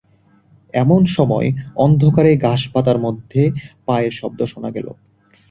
[0.73, 1.49] এমন সময়ে
[1.75, 3.41] অন্ধকারে ঘাসপাতার মধ্যে
[3.85, 4.87] পায়ের শব্দ শোনা গেল।